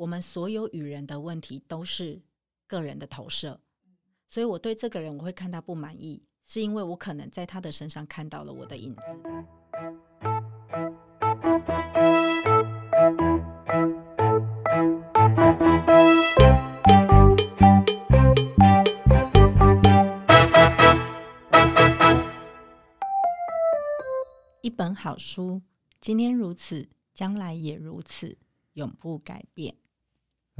[0.00, 2.22] 我们所有与人的问题都是
[2.66, 3.60] 个人的投射，
[4.30, 9.02] 所以我对这个人我会看他不满意，是因为我可能在他的身上看到了我的影子。
[24.62, 25.60] 一本好书，
[26.00, 28.38] 今天如此，将来也如此，
[28.72, 29.76] 永不改变。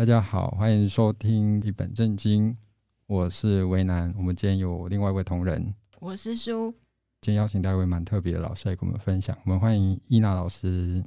[0.00, 2.56] 大家好，欢迎收听一本正经，
[3.06, 4.10] 我是为南。
[4.16, 6.70] 我们今天有另外一位同仁，我是苏。
[7.20, 9.36] 今天邀请到一位蛮特别的老师来跟我们分享。
[9.44, 11.04] 我们欢迎伊娜老师。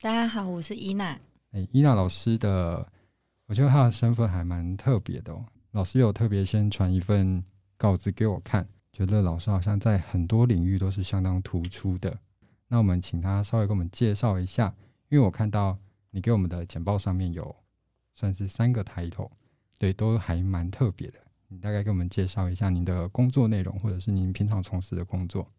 [0.00, 1.20] 大家好，我是伊娜。
[1.50, 2.90] 哎，伊娜老师的，
[3.44, 5.44] 我觉得她的身份还蛮特别的哦。
[5.72, 7.44] 老师有特别先传一份
[7.76, 12.18] 稿子给我看，觉得老师好像在很多领域都是相当突出的。
[12.68, 14.74] 那我们请他稍微给我们介绍一下，
[15.10, 15.76] 因为我看到
[16.10, 17.54] 你给我们的简报上面有。
[18.20, 19.30] 算是三个抬头，
[19.78, 21.18] 对，都还蛮特别的。
[21.48, 25.50] 你大概给我们介绍一下您的工作内容，或者是您平常从事的工作。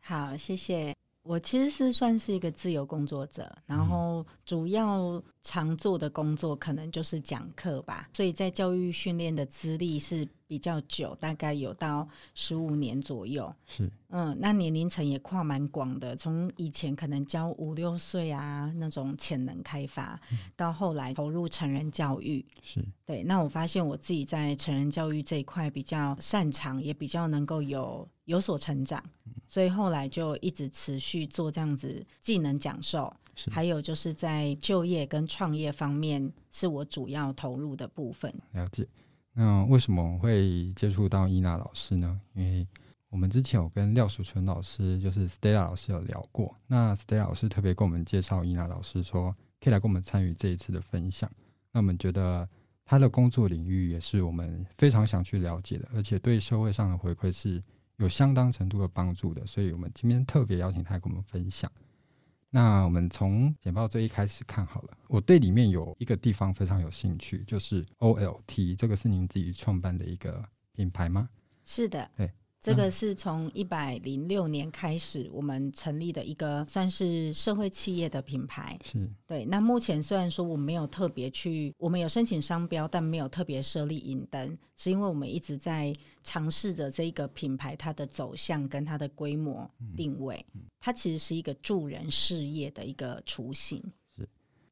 [0.00, 0.96] 好，谢谢。
[1.24, 13.52] 我其实是算是一个自由工作者，然后主要常做的工作可能就是讲课吧，所以在教育训练的资历是比较久，大概有到十五年左右。
[13.66, 22.44] 是，嗯，那年龄层也跨蛮广的，从以前可能教五六岁啊那种潜能开发，嗯，到后来投入成人教育。
[22.62, 23.22] 是，对。
[23.22, 29.02] 那我发现我自己在成人教育这一块比较擅长，也比较能够有有所成长。
[29.46, 33.14] 所以后来就一直持续做这样子技能讲授，
[33.50, 38.34] 还有就是在就业跟创业方面是我主要投入的部分。
[38.52, 38.84] 了解。
[39.34, 42.20] 那为什么会接触到伊娜老师呢？
[42.34, 42.66] 因为
[43.10, 46.56] 我们之前有跟廖淑纯老师，就是 Stella 老师有聊过。
[46.66, 49.30] 那 Stella 老师特别跟我们介绍伊娜老师，说
[49.60, 51.30] 可以来跟我们参与这一次的分享。
[51.70, 52.48] 那我们觉得
[52.84, 57.62] 他的工作领域也是我们非常想去了解的，而且对社会上的回馈是。
[57.96, 61.70] 有相当程度的帮助的，所以我们今天特别邀请他跟我们分享。
[62.50, 71.28] 那我们从简报最一开始看好了，我对里面有一个地方非常有兴趣，就是 OLT，这个是您自己创办的一个品牌吗？
[71.64, 72.30] 是的，对。
[72.64, 78.78] 这个是从一百零六年开始，我们成立的一个算是社会企业的品牌。
[78.82, 79.44] 是对。
[79.44, 90.42] 那目前虽然说我们没有特别去，我们有申请商标，但没有特别设立银灯，是因为我们一直在尝试着这一个品牌它的走向跟它的规模定位。
[90.80, 93.82] 它其实是一个助人事业的一个雏形。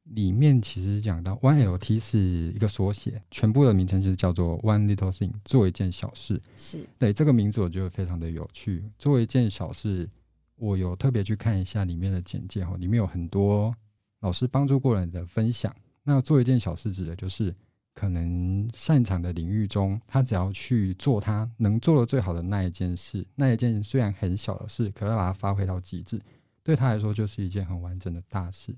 [0.05, 6.41] 里面其实讲到 One LT 是一个缩写，全部的名称是叫做 One Little Thing，做一件小事。
[6.57, 8.83] 是对这个名字我觉得非常的有趣。
[8.97, 10.09] 做一件小事，
[10.57, 13.73] 我有特别去看一下里面的简介哈，里面有很多
[14.19, 15.73] 老师帮助过人的分享。
[16.03, 17.55] 那做一件小事指的就是
[17.93, 26.21] 可能擅长的领域中，他只要去做他能做的最好的那一件事，那一件虽然很小的事，可要把它发挥到极致，
[26.61, 28.75] 对他来说就是一件很完整的大事。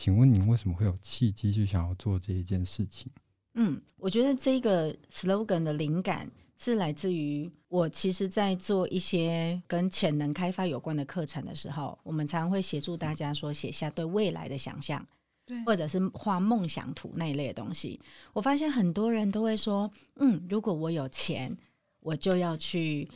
[0.00, 3.12] 请问您为什么会有契机去想要做这一件事情？
[3.52, 15.06] 嗯，我觉得这个 slogan 的灵感是来自于我，其实，在做一些跟潜能开发有关的课程的时候，我们常常会协助大家说写下对未来的想象，
[15.44, 18.00] 对，或者是画梦想图那一类的东西。
[18.32, 21.54] 我发现很多人都会说，嗯，如果我有钱，
[22.00, 23.06] 我就要去。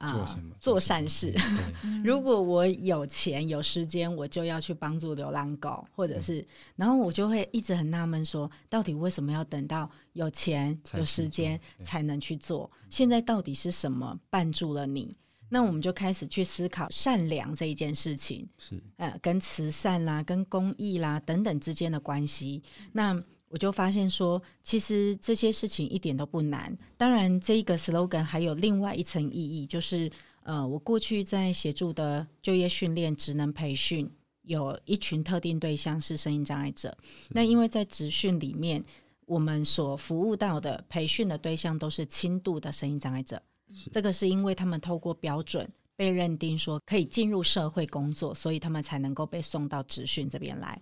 [0.00, 0.56] 啊，做什么？
[0.58, 1.34] 做善事。
[2.02, 6.44] 如果我有钱有时间，我就要去帮助流浪狗，或者是，
[6.74, 12.70] 然后我就会一直很纳闷，说到底为什么要等到有钱有时间才能去做？
[12.88, 15.14] 现在到底是什么绊住了你？
[15.50, 22.62] 那我们就开始去思考善良这一件事情，是呃，跟慈善啦、跟公益啦等等之间的关系。
[22.92, 26.74] 那我就发现说，其实这些事情一点都不难。
[26.96, 30.10] 当然，这一个 slogan 还有另外一层意义，就是
[30.44, 34.08] 呃，我过去在协助的就业训练、职能培训，
[34.42, 36.96] 有一群特定对象是声音障碍者。
[37.30, 38.84] 那因为在职训里面，
[39.26, 43.42] 我们所服务到的培训的对象都是轻度的声音障碍者。
[43.90, 50.80] 这个是因为他们透过标准被认定说可以进入社会工作，所以他们才能够被送到职训这边来。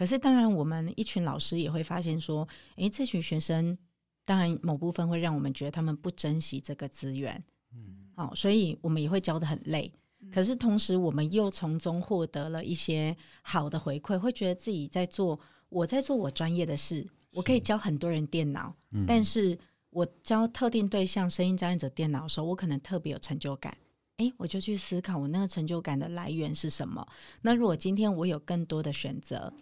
[0.00, 3.76] 可是，当然，我们一群老师也会发现说，诶，这群学生，
[4.24, 7.44] 当然某部分会让我们觉得他们不珍惜这个资源，
[7.74, 9.92] 嗯，好，所以我们也会教的很累。
[10.32, 15.38] 可是同时，我们又从中获得了一些好的回馈，会觉得自己在做，
[15.68, 18.74] 我在做我专业的事，我可以教很多人电脑，
[19.06, 19.58] 但是
[19.90, 23.76] 我教特定对象声音障碍者电脑的时候，我可能特别有成就感。
[24.16, 27.06] 诶，我就去思考我那个成就感的来源是什么。
[27.42, 29.52] 那如果今天我有更多的选择。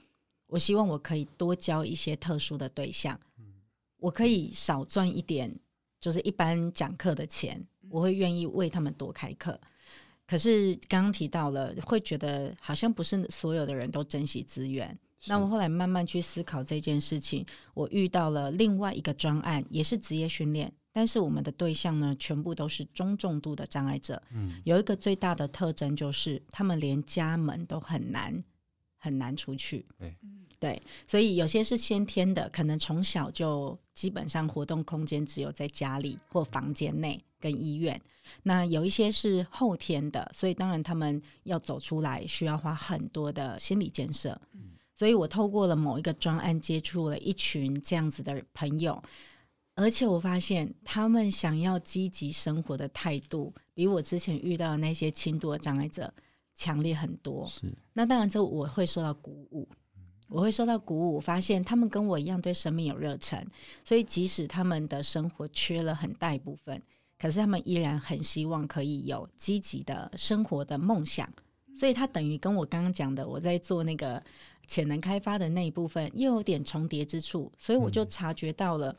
[0.49, 3.19] 我希望我可以多教一些特殊的对象，
[3.99, 5.55] 我可以少赚一点，
[6.01, 9.61] 就是一般讲课的钱，我会愿意为他们多开课。
[10.27, 14.99] 可是刚刚提到了，会觉得好像不是所有的人都珍惜资源。
[15.27, 17.45] 那我后来慢慢去思考这件事情，
[17.75, 24.23] 我遇到了另外一个专案，也是职业训练，但是我们的对象呢，全部都是中重度的障碍者。
[24.33, 28.45] 嗯，有一个最大的特征就是，他们连家门都很难
[28.99, 29.87] 很难出去。
[29.99, 30.17] 对，
[30.59, 38.01] 对，所以有些是先天的，可能从小就基本上活动空间只有在家里或房间内跟医院。
[38.43, 44.39] 那有一些是后天的，所以当然他们要走出来需要花很多的心理建设。
[44.53, 49.03] 嗯，所以我透过了某一个专案接触了一群这样子的朋友，
[49.77, 56.13] 而且我发现他们想要积极生活的态度，比我之前遇到的那些轻度的障碍者
[56.59, 57.47] 强烈很多。
[57.47, 59.69] 是，那当然这我会受到鼓舞，
[60.29, 63.47] 我会受到鼓舞，发现他们跟我一样对生命有热忱，
[63.85, 66.83] 所以即使他们的生活缺了很大一部分。
[67.17, 71.29] 可是他们依然很希望可以有积极的生活的梦想，
[71.77, 74.23] 所以他等于跟我刚刚讲的，我在做那个
[74.67, 78.97] 潜能开发的那一部分又有点重叠之处，所以我就察觉到了，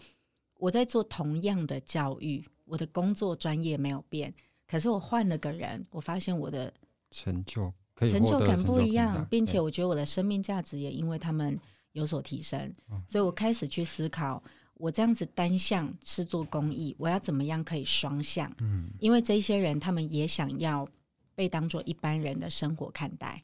[0.58, 4.34] 我在做同样的教育，我的工作专业没有变，
[4.68, 6.74] 可是我换了个人，我发现我的
[7.12, 11.60] 成就可以成就感不一样，并且我觉得我的生命价值也因为他们
[11.92, 12.74] 有所提升，
[13.08, 14.42] 所以我开始去思考。
[14.76, 18.50] 我这样子单向是做公益，我要怎么样可以双向？
[18.60, 20.88] 嗯，因为这些人他们也想要
[21.36, 23.44] 被当做一般人的生活看待，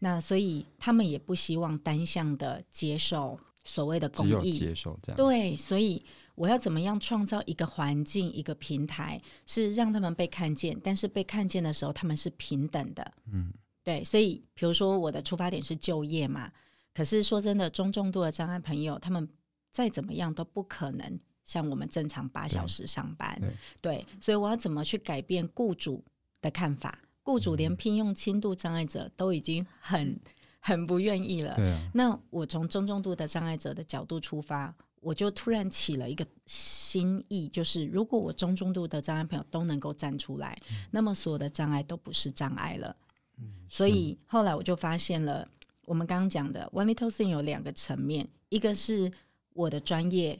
[0.00, 5.16] 那所以他们也不希望单向的接受所谓的公益，接受这样。
[5.16, 6.02] 对，所以
[6.34, 13.12] 我要怎么样创造一个环境、一个平台，是让他们被看见，但是被看见的时候他们是平等的。
[13.30, 13.52] 嗯，
[13.84, 16.50] 对，所以比如说我的出发点是就业嘛，
[16.94, 19.28] 可是说真的，中重度的障碍朋友他们。
[19.72, 23.38] 再怎么样都不可能像我们正常八小时上班，
[23.82, 26.02] 对，对，所以我要怎么去改变雇主
[26.40, 26.98] 的看法？
[27.22, 30.18] 雇主连聘用轻度障碍者都已经很
[30.66, 31.56] 很不愿意了。
[31.94, 42.96] 那我从中重度的障碍者的角度出发，我就突然起了一个心意，就是如果我中重度的障碍朋友都能够站出来，嗯，那么所有的障碍都不是障碍了。
[43.38, 45.48] 嗯，所以后来我就发现了，
[45.84, 49.12] 我们刚刚讲的 One Little Thing 有两个层面，一个是。
[49.58, 50.38] 我的专业，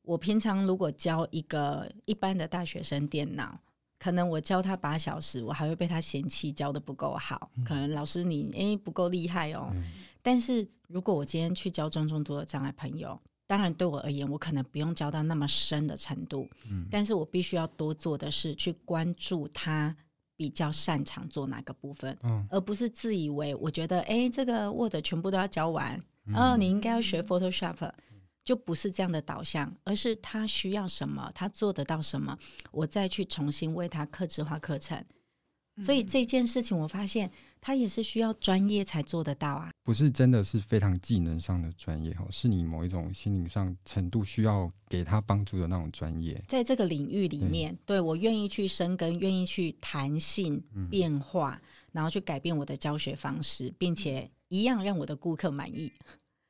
[0.00, 3.60] 我平常如果教一个一般的大学生电脑，
[4.04, 7.50] 可能我教他八小时，我还会被他嫌弃教的不够好。
[7.56, 9.70] 嗯、可能老师你诶、欸、不够厉害哦。
[9.72, 9.82] 嗯、
[10.20, 16.46] 但是如果我今天去教中重度的障碍朋友，当然对我而言，我可能不用教到那么深的程度。
[16.70, 19.96] 嗯、但是我必须要多做的是去关注他
[20.36, 27.90] 比较擅长做哪个部分，嗯、而不是自以为我觉得诶、欸，这个 Word 全部都要教完，嗯、哦，你应该要学 Photoshop。
[28.44, 32.38] 就不是这样的导向，而是他需要什么，他做得到什么，
[32.70, 35.04] 我再去重新为他客制化课程。
[35.82, 37.28] 所以这件事情，我发现
[37.60, 46.40] 他也是需要专业才做得到啊，不是真的是非常技能上的专业哦，是你某一种心灵上程度需要给他帮助的那种专业。
[46.46, 55.90] 在这个领域里面，对，对我愿意去深耕，愿意去弹性变化，嗯、然后去改变我的教学方式，并且一样让我的顾客满意。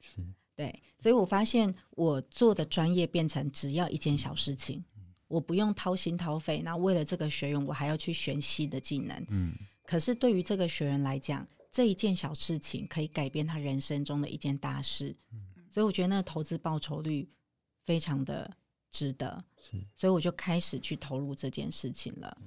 [0.02, 0.22] 是。
[0.56, 4.84] 对，所以我发现我做的专业变成只要一件小事情，
[5.26, 6.62] 我不用掏心掏肺。
[6.62, 9.26] 那为了这个学员，我还要去学习的技能。
[9.30, 9.52] 嗯，
[9.84, 15.16] 可是对于这个学员来讲，这一件小事情可以改变他人生中的一件大事。
[15.32, 17.28] 嗯，所以我觉得那个投资报酬率
[17.84, 18.48] 非常的
[18.92, 19.44] 值得。
[19.60, 22.38] 是，所以我就开始去投入这件事情了。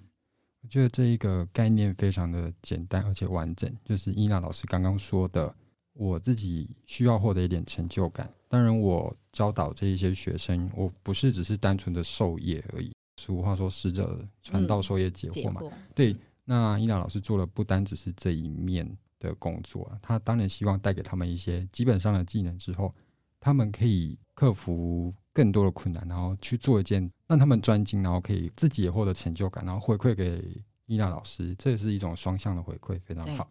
[0.62, 5.54] 我觉得这一个概念非常的简单而且完整，就是伊娜老师刚刚说的。
[5.98, 8.32] 我自己需要获得一点成就感。
[8.48, 12.92] 当然，我教导这一些学生，我不是只是单纯的授业而已。
[13.20, 15.60] 俗话说“师者，传道授业解惑”嘛。
[15.64, 18.90] 嗯、对，那伊娜老师做了不单只是这一面
[19.20, 22.94] 的工作，他当然希望带给他们一些基本上的技能之后，
[23.40, 33.50] 他们可以克服更多的困难，然后去做一件让他们专精，然后可以自己也获得成就感，然后回馈给伊娜老师，这也是一种双向的回馈，非常好。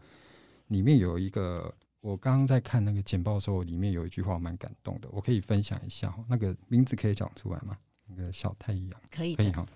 [0.68, 1.74] 里面有一个。
[2.06, 6.14] 我刚刚在看那个简报的时候，里面有一句话蛮感动的，我可以分享一下。
[6.28, 7.76] 那个名字可以讲出来吗？
[8.06, 9.66] 那个小太阳可以，可以哈。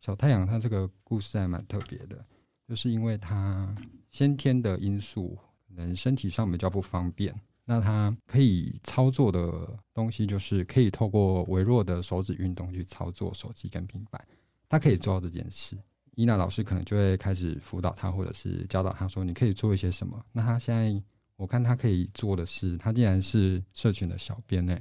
[0.00, 2.24] 小太阳他这个故事还蛮特别的，
[2.68, 3.72] 就是因为他
[4.10, 7.32] 先天的因素，可能身体上比较不方便，
[7.64, 14.20] 那他可以操作的东西就是可以透过微弱的手指运动去操作手机跟平板，
[14.68, 15.78] 他可以做到这件事。
[16.16, 20.20] 伊娜老师可能就会开始辅导他，或者是教导他说，你可以做一些什么。
[20.32, 21.00] 那他现在。
[21.38, 24.76] 我看他可以做的事，他竟然是社群的小编呢。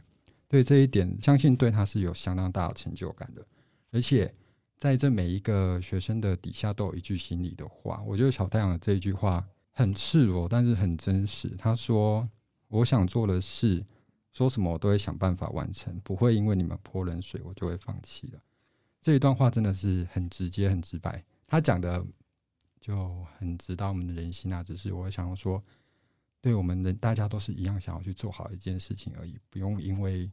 [0.47, 3.45] 对这一点，相信对他是有相当大的成就感的。
[3.91, 4.33] 而且
[4.77, 11.47] 在这每一个学生的底下都有一句心里的话，我觉得小太阳的这一句话很赤裸，但是很真实。
[11.59, 12.27] 他说
[12.69, 13.85] ：“我想做的事，
[14.33, 18.39] 说什么我都会想办法完成，不会因为你们泼冷水，我就会放弃了。”
[18.99, 21.23] 这一段话真的是很直接、很直白。
[21.45, 22.03] 他讲的
[22.81, 24.63] 就很直达我们的人心啊。
[24.63, 25.63] 只是我想要说，
[26.41, 30.31] 对我们的大家都是一样，想要去做好一件事情而已，不用因为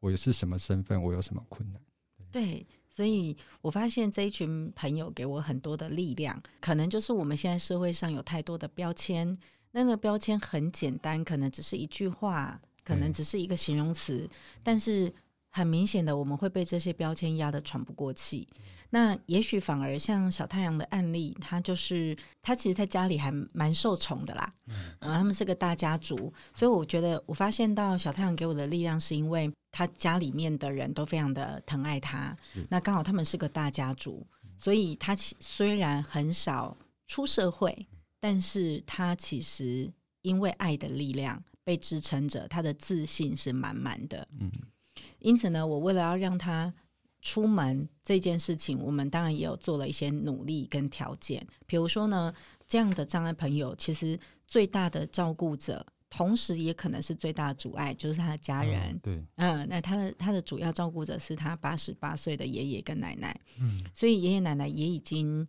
[0.00, 1.80] 我是什么身份，我有什么困难。
[2.30, 6.42] 对，所以我发现这一群朋友给我很多的力量。
[6.60, 9.36] 可能就是我们现在社会上有太多的标签，
[9.70, 14.28] 那个标签很简单，可能只是一句话，可能只是一个形容词，
[14.62, 15.12] 但是。
[15.48, 18.46] 很明显的，我们会被这些标签压得喘不过气。
[18.90, 24.52] 那也许反而像小太阳的案例，他就是他其实在家里还蛮受宠的啦。
[24.66, 32.36] 嗯，他们是个大家族，所以我觉得我发现到小太阳给我的力量，是因为他家里面的人都非常的疼爱他。
[32.68, 34.26] 那刚好他们是个大家族，
[34.56, 36.76] 所以他其虽然很少
[37.06, 37.86] 出社会，
[38.20, 44.26] 但是他其实因为爱的力量被支撑着，他的自信是满满的。
[44.38, 44.50] 嗯。
[45.18, 46.72] 因此呢，我为了要让他
[47.26, 51.44] 出门这件事情，我们当然也有做了一些努力跟条件。
[51.66, 52.32] 比如说呢，
[52.68, 54.16] 这样的障碍朋友，其实
[54.46, 58.92] 最大的照顾者，同时也可能是最大的阻碍，就是他的家人。
[58.92, 63.36] 嗯、对，嗯，那他的他的主要照顾者是他八十八岁的爷爷跟奶奶。
[63.58, 65.44] 嗯，所以爷爷奶奶也已经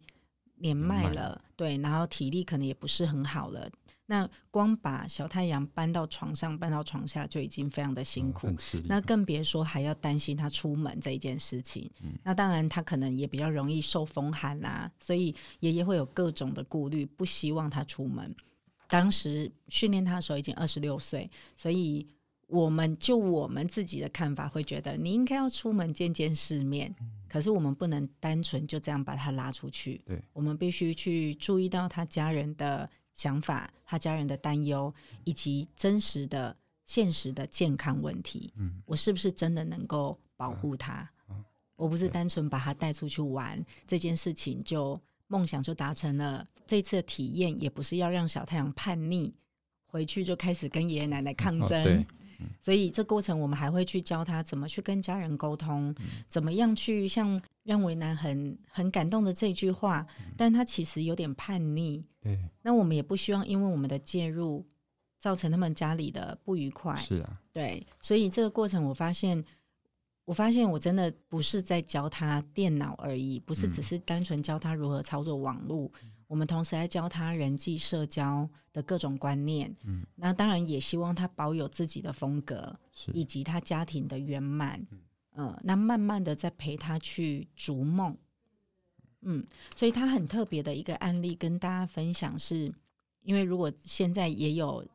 [0.55, 3.69] 年迈了，对，然后体力可能也不是很好了。
[4.09, 11.91] 那光把小太阳搬到床上、搬到床下就已经非常的辛苦，嗯、那更别说还要担心他出门这一件事情。
[12.01, 18.33] 嗯、那当然他可能也比较容易受风寒啊，所以爷爷会有各种的顾虑，不希望他出门。
[18.87, 22.07] 当时训练他的时候已经二十六岁，所以
[22.47, 26.95] 我们就我们自己的看法会觉得你应该要出门见见世面。
[27.01, 32.89] 嗯、可是我们不能单纯就这样把他拉出去，对，我们必须去注意到他家人的。
[33.17, 34.93] 想法，他家人的担忧，
[35.25, 36.55] 以及真实的、
[36.85, 41.01] 现实的健康问题，嗯，我是不是真的能够保护他？
[41.29, 41.45] 嗯嗯、
[41.75, 44.97] 我不是单纯把他带出去玩，这件事情就
[45.27, 46.47] 梦想就达成了。
[46.65, 49.33] 这次的体验也不是要让小太阳叛逆，
[49.87, 51.83] 回去就开始跟爷爷奶奶抗争。
[51.83, 52.05] 嗯哦
[52.61, 55.93] 所以这过程我们还会去教他怎么去跟家人沟通，
[56.27, 62.05] 怎么样去像让为难很很感动的这句话，但他其实有点叛逆。
[62.21, 64.65] 对，那我们也不希望因为我们的介入
[65.19, 66.95] 造成他们家里的不愉快。
[66.97, 69.43] 是啊，对，所以这个过程我发现，
[70.25, 75.91] 我发现我真的不是在教他电脑而已，不是只是单纯教他如何操作网络。
[76.27, 83.09] 我们同时还教他人际社交的各种观念，嗯，那当然也希望他保有自己的风格，是。
[83.13, 84.85] 以及他家庭的圆满，
[85.35, 88.17] 嗯、呃，那慢慢的在陪他去逐梦，
[89.21, 92.73] 嗯，所以他很特别的一个案例跟大家分享是，是
[93.21, 94.85] 因为如果现在也有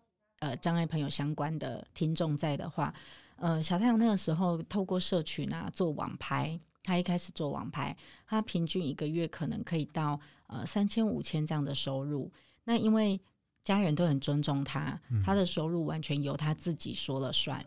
[0.40, 2.92] 呃障碍朋友相关的听众在的话，
[3.36, 7.96] 呃，小太阳那个时候透过社群啊做网拍，他一开始做网拍，
[8.26, 10.20] 他平均一个月可能可以到。
[10.52, 12.30] 呃，三千五千这样的收入，
[12.64, 13.18] 那因为
[13.64, 17.64] 家人都很尊重他，嗯、他的收入完全由他自己说了算，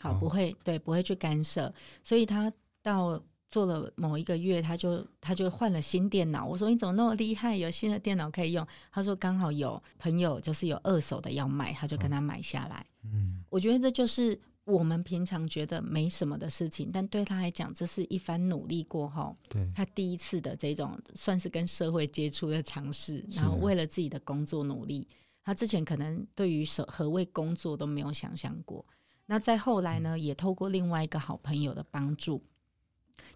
[0.00, 1.72] 好，不会对，不会去干涉，
[2.04, 3.20] 所以他到
[3.50, 6.46] 做了某一个月，他就他就换了新电脑。
[6.46, 8.66] 我说你怎么那么厉害，有新的电脑可以用？
[8.92, 12.86] 他说刚好有朋友就是有二手的要卖，他就跟他买下来。
[13.04, 14.40] 嗯，我觉得这就是。
[14.64, 25.08] 我们平常觉得没什么的事情，但对他来讲，这是一番努力过后，对他第一次的这种算是跟社会接触的尝试，然后为了自己的工作努力。
[25.42, 28.84] 他之前可能对于何何谓工作都没有想象过。
[29.26, 32.40] 那再后来呢，也透过另外一个好朋友的帮助，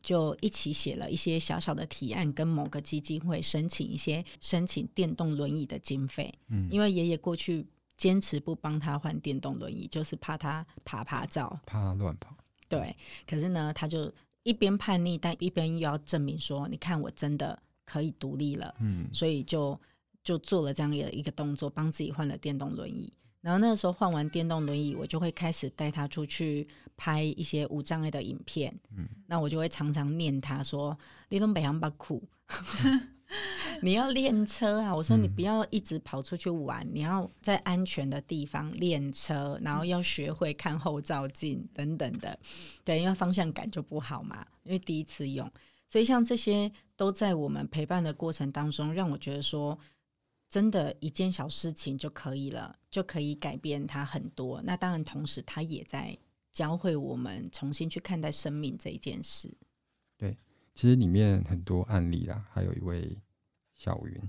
[0.03, 6.33] 就一起写了一些小小的提案，跟某个基金会申请一些申请电动轮椅的经费。
[6.49, 7.67] 嗯，因为爷爷过去。
[7.97, 12.37] 坚持不帮他换电动轮椅，就是怕他爬爬照，怕他乱跑。
[12.69, 12.97] 对，
[13.27, 19.79] 可是呢，他就一边叛逆，但一边又要证明说：“你看，我真的可以独立了。”嗯，所以就
[20.23, 23.13] 就做了这样的一个动作，帮自己换了电动轮椅。
[23.41, 28.75] 然后那个时候换完电动轮椅，我就会开始带他出去拍一些无障碍的影片。
[28.97, 30.99] 嗯，那我就会常常念他说
[31.29, 32.27] ：“你都北洋巴苦。”
[33.83, 34.95] 你要练车啊！
[34.95, 42.39] 我说你不要一直跑出去玩，嗯、你要在安全的地方练车，然后要学会看后照镜等等的。
[42.85, 45.51] 对，因为方向感就不好嘛，因为第一次用，
[45.89, 49.79] 所以像这些都在我们陪伴的过程当中，让我觉得说，
[50.49, 54.63] 真的一件小事情就可以了，就可以改变他很多。
[54.63, 56.17] 那当然，同时他也在
[56.53, 59.53] 教会我们重新去看待生命这一件事。
[60.75, 63.17] 其实里面很多案例啦，还有一位
[63.75, 64.21] 小云，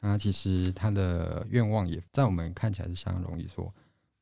[0.00, 3.72] 那其实他的愿望也在我们看起来是相当容易说，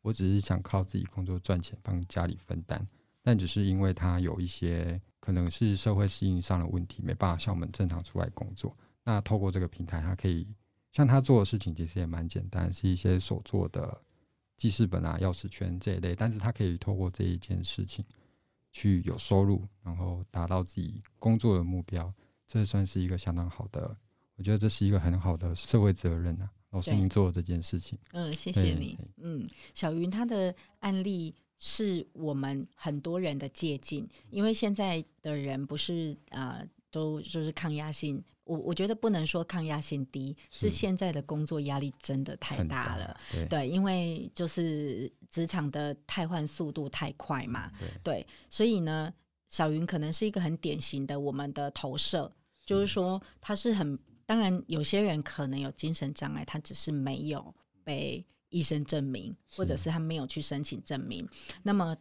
[0.02, 2.86] 我只是想靠自己工作赚钱，帮家里分担。
[3.22, 8.76] 但只是因为他有一些可能是社会适应上的问题，没办法像我们正常出来工作。
[9.02, 10.46] 那透过这个平台，他可以。
[10.92, 14.00] 像他做的事情其实也蛮简单，是一些手做的
[14.56, 18.02] 记事本啊、钥匙圈这一类，但是他可以透过这一件事情
[18.76, 22.12] 去有收入，然后达到自己工作的目标，
[22.46, 23.96] 这算是一个相当好的，
[24.36, 26.50] 我觉得这是一个很好的社会责任啊。
[26.72, 38.22] 老师，您做的这件事情，嗯，谢谢你，嗯，小云他的案例是我们很多人的借鉴，因为现在的人不是啊、呃，都就是抗压性。
[38.44, 43.18] 我我觉得不能说抗压性低，是，是现在的工作压力真的太大了。
[43.32, 47.68] 对，对，因为就是职场的汰换速度太快嘛。
[47.80, 49.12] 对，对，所以呢，
[49.48, 52.32] 小云可能是一个很典型的我们的投射，
[52.64, 57.52] 就是说他是很，当然有些人可能有精神障碍，他只是没有
[57.82, 61.28] 被医生证明，或者是他没有去申请证明。
[61.64, 61.96] 那么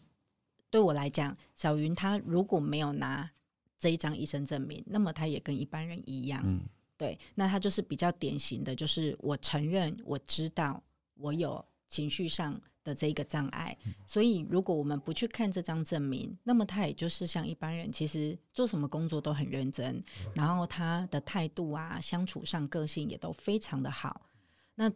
[0.70, 3.32] 对我来讲，小云他如果没有拿。
[3.77, 6.62] 这一张医生证明，那么他也跟一般人一样，嗯，
[6.98, 10.82] 对，那他就是比较典型的，就是我承认我知道
[11.15, 20.03] 我有情绪上的这个障碍，嗯，所以如果我们不去看这张证明，那么他也就是像一般人，其实做什么工作都很认真，
[20.34, 24.29] 然后他的态度啊，相处上个性也都非常的好，
[24.75, 24.91] 那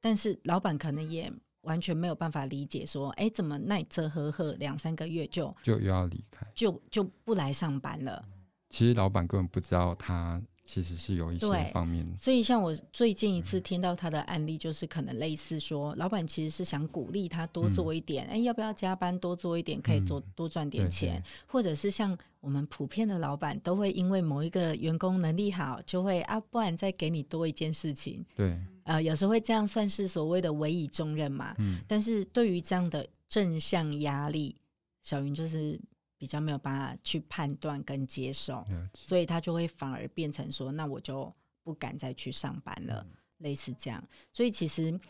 [0.00, 1.32] 但是老板可能也。
[1.62, 8.24] 完全没有办法理解，说，哎，怎么奈折呵呵两三个月就就又要离开，就就不来上班了。
[8.70, 12.06] 其实老板根本不知道他其实是有一些方面。
[12.18, 28.22] 所以像我最近一次听到他的案例，就是可能类似说，老板其实是想鼓励他多做一点，哎、嗯，要不要加班多做一点，可以做多赚点钱，嗯、或者是像我们普遍的老板都会因为某一个员工能力好，就会啊，不然再给你多一件事情。
[28.36, 28.54] 对。
[28.84, 31.54] 呃，有时候会这样算是所谓的委以重任嘛。
[31.58, 31.80] 嗯。
[31.88, 34.54] 但是对于这样的正向压力，
[35.02, 35.80] 小云就是
[36.18, 44.02] 比较没有办法去判断跟接受，所以他就会反而变成说，那我就不敢再去上班了，嗯、类似这样。
[44.32, 45.00] 所以其实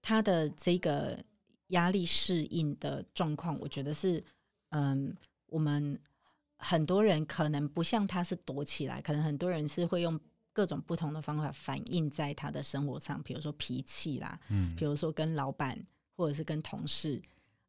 [0.00, 1.18] 他的这个
[1.68, 4.22] 压力适应的状况，我觉得是，
[4.68, 5.98] 嗯，我们
[6.58, 10.20] 很多人可能不像他是躲起来，可能很多人是会用。
[10.52, 15.80] 各种不同的方法反映在他的生活上，比如说脾气啦，嗯，比如说跟老板
[16.16, 17.22] 或者是跟同事，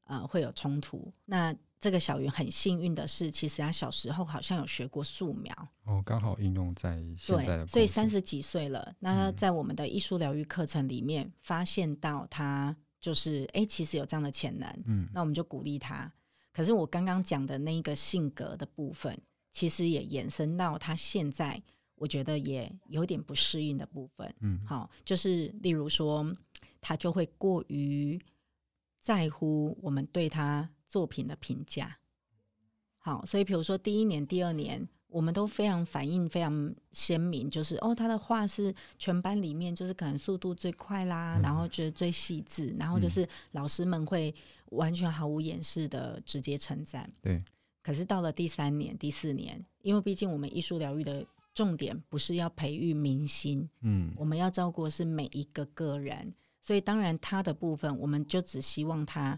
[0.05, 1.13] 呃，会有冲突。
[1.23, 7.67] 那这个小云很幸运的是，其实他小时候好像有学过素描，哦，刚好应用在现在的。
[7.67, 16.09] 所以三十几岁了，那在我们的艺术疗愈课程里面，发现到他就是，哎，其实有这样的潜能，嗯，那我们就鼓励他。
[16.53, 19.19] 可是我刚刚讲的那一个性格的部分，
[19.51, 21.61] 其实也延伸到他现在。
[21.95, 26.25] 我觉得也有点不适应的部分，嗯，好，就是例如说，
[26.79, 28.19] 他就会过于
[28.99, 31.97] 在乎我们对他作品的评价，
[32.97, 44.35] 好，所以比如说第一年、第二年，我们都非常反应非常鲜明，就是哦，他的画是全班里面就是可能速度最快啦，嗯，然后觉得最细致，然后就是老师们会
[44.71, 47.41] 完全毫无掩饰的直接称赞，对。
[47.81, 51.25] 可是到了第三年、第四年，因为毕竟我们艺术疗愈的。
[51.53, 59.37] 重点不是要培育明星，嗯，我们要照顾的是每一个个人，所以当然他的部分，我们就只希望他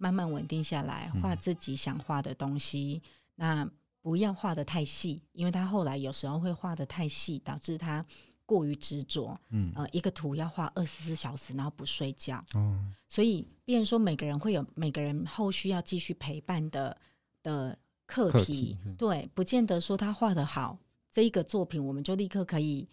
[0.00, 3.02] 慢慢稳定下来，画自己想画的东西，
[3.36, 8.02] 嗯、那不要画的太细，因为他后来有时候会画的太细，导致他
[8.46, 16.96] 过于执着，嗯，呃，一个图要画二十四小时，然后不睡觉，哦，所以，变成说每个人会有每个人后续要继续陪伴的
[17.42, 20.78] 的课题，课题对，不见得说他画的好。
[21.12, 22.88] 这一个作品，我们就立刻可以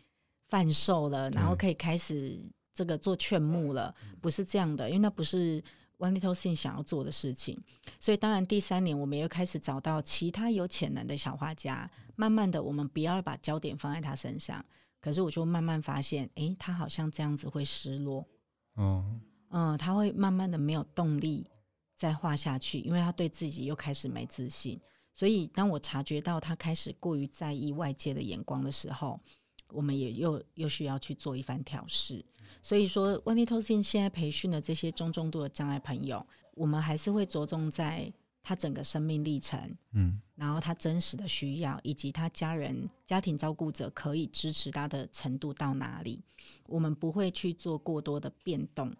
[0.49, 2.37] 贩售了，然后可以开始
[2.73, 5.63] 这个做劝募了，不是这样的，因为那不是
[5.97, 7.61] One Little Thing 想要做的事情。
[7.99, 14.63] 所以，当然第三年我们又开始找到其他有潜能的小画家，慢慢的，我们不要把焦点放在他身上。
[14.99, 18.25] 可是，我就慢慢发现，诶，他好像这样子会失落，
[18.75, 21.47] 嗯嗯，他会慢慢的没有动力
[21.95, 24.79] 再画下去，因为他对自己又开始没自信。
[25.13, 29.19] 所以，当我察觉到他开始过于在意外界的眼光的时候，
[29.69, 32.23] 我们也又又需要去做一番调试。
[32.61, 36.25] 所以说，One Little Thing 现在培训的这些中重度的障碍朋友，
[36.55, 39.59] 我们还是会着重在他整个生命历程，
[39.91, 46.21] 嗯，然后他真实的需要，以及他家人、家庭照顾者可以支持他的程度到哪里，
[46.65, 48.91] 我们不会去做过多的变动，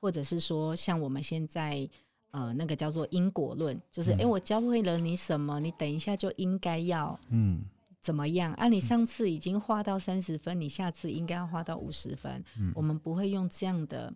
[0.00, 1.88] 或者是说像我们现在
[2.30, 4.20] 呃那个叫做因果论，就是哎、嗯。
[4.20, 7.64] 欸，我教会了你什么，你等一下就应该要嗯
[8.02, 8.52] 怎么样？
[8.54, 12.44] 啊，你上次已经画到三十分，你下次应该要画到五十分。
[12.58, 14.12] 嗯，我们不会用这样的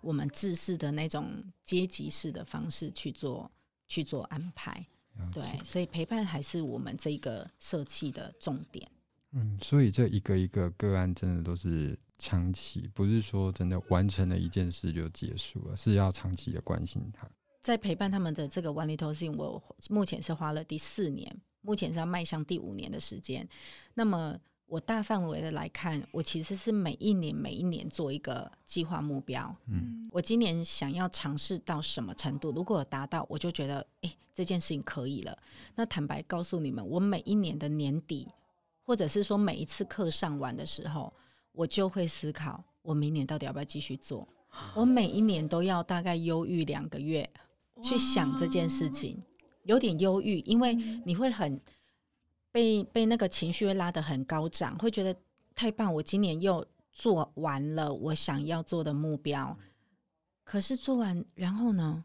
[0.00, 3.50] 我们制式的那种阶级式的方式去做。
[3.92, 4.86] 去做安排，
[5.32, 8.88] 对，所以陪伴还是我们这个设计的重点。
[9.32, 17.28] 嗯，所以这一个一个个案真的都是长期，不是说真的完成了一件事就结束了，是要长期的关心他。
[17.64, 23.48] 在陪伴他们的这个 One Little Thing，我目前是花了第四年，目前是要迈向第五年的时间。
[23.94, 24.38] 那么。
[24.70, 29.52] 我大范围的来看，我其实是每一年每一年做一个计划目标。
[29.66, 32.52] 嗯，我今年想要尝试到什么程度？
[32.52, 35.36] 如果有达到，我就觉得，诶，这件事情可以了。
[35.74, 38.28] 那坦白告诉你们，我每一年的年底，
[38.84, 41.12] 或者是说每一次课上完的时候，
[41.50, 44.28] 我就会思考，我明年到底要不要继续做？
[44.76, 47.28] 我每一年都要大概忧郁两个月，
[47.82, 49.20] 去想这件事情，
[49.70, 51.60] 有点忧郁，因为你会很。
[52.52, 55.16] 被被那个情绪会拉得很高涨，会觉得
[55.54, 59.56] 太棒，我今年又做完了我想要做的目标。
[60.42, 62.04] 可是做完，然后呢？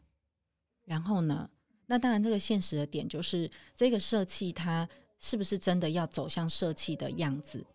[0.84, 1.50] 然后呢？
[1.88, 7.66] 那当然，这个现实的点就是，这个社气它是不是真的要走向社气的样子？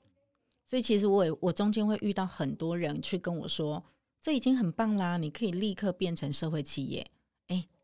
[0.64, 3.82] 所以，其实我我中间会遇到很多人去跟我说，
[4.22, 7.04] 这已经很棒啦，你可以立刻变成社会企业。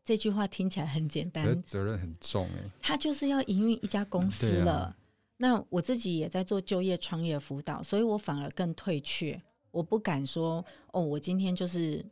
[0.07, 2.71] 这句话听起来很简单，责任很重哎。
[2.81, 4.95] 他就是要营运一家公司了。
[5.35, 9.37] 那我自己也在做就业创业辅导，所以我反而更退却。
[9.69, 12.03] 我不敢说哦，我今天就是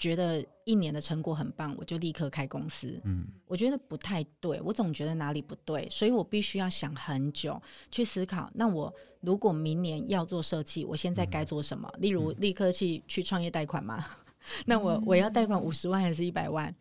[0.00, 3.00] 觉得一年的成果很棒，我就立刻开公司。
[3.04, 8.50] 嗯，我觉得不太对，我总觉得哪里不对，所以我必须要想很久去思考。
[8.52, 11.88] 那我如果明年要做设计，我现在该做什么？
[12.00, 14.04] 例如立刻去去创业贷款吗？
[14.66, 16.74] 那我我要贷款五十万还是一百万？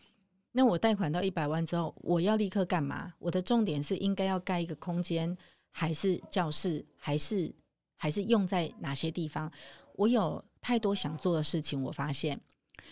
[0.58, 3.14] 那我贷款到一百万之后，我要立刻干嘛？
[3.20, 5.38] 我的重点是应该要盖一个空间，
[5.70, 7.54] 还是教室，还是
[7.96, 9.52] 还是用在哪些地方？
[9.94, 12.42] 我有太多想做的事情，我发现，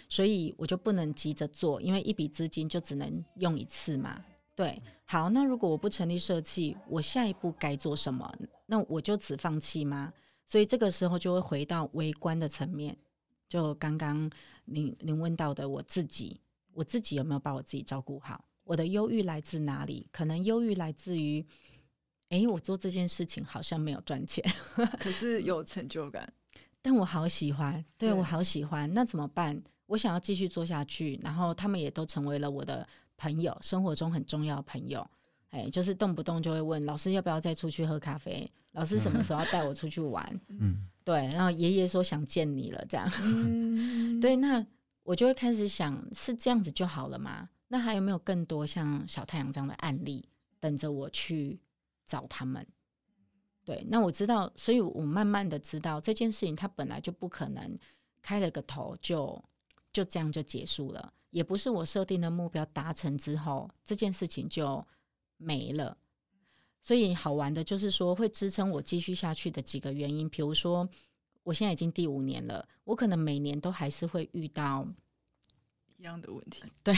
[0.07, 4.23] 所以我就不能急着做，因为一笔资金就只能用一次嘛。
[4.53, 8.31] 对，好，那如果我不成立社企，我下一步该做什么？
[8.67, 10.13] 那我就此放弃吗？
[10.45, 12.95] 所以这个时候就会回到微观的层面，
[13.49, 14.29] 就刚刚
[14.65, 16.39] 您您问到的我自己。
[16.75, 18.43] 我自己有没有把我自己照顾好？
[18.65, 20.07] 我的忧郁来自哪里？
[20.11, 21.39] 可能忧郁来自于，
[22.29, 24.43] 哎、欸，我做这件事情好像没有赚钱，
[24.99, 26.31] 可是有成就感，
[26.81, 28.93] 但我好喜欢，对，对我好喜欢。
[28.93, 29.59] 那怎么办？
[29.85, 32.85] 我想要继续做下去，然后他们也都成为了我的
[33.15, 34.99] 朋友，生活中很重要的朋友。
[35.51, 38.51] 哎、欸，就是动不动就会问老师要不要再出去喝咖啡？
[38.71, 40.27] 老师什么时候要带我出去玩？
[40.49, 41.15] 嗯，对。
[41.27, 43.09] 然后爷爷说想见你了，这样。
[43.21, 44.65] 嗯、 对，那。
[45.05, 47.47] 我就会开始想，是这样子就好了吗？
[47.67, 50.27] 那还有没有更多像小太阳这样的案例
[50.59, 51.59] 等着我去
[52.07, 52.65] 找他们？
[53.63, 57.77] 对，那我知道，所以我慢慢的知道这件事情，它本来就不可能
[58.23, 59.39] 开了个头就
[59.93, 64.83] 就这样就结束了，也不是我设定的目标达成之后这件事情就
[65.37, 65.95] 没了。
[66.81, 70.89] 所以好玩的就是说，会支撑我继续下去的几个原因，比如说。
[71.45, 74.85] 我现在已经第五年了，我可能每年都还是会遇到
[75.97, 76.63] 一样的问题。
[76.83, 76.93] 对，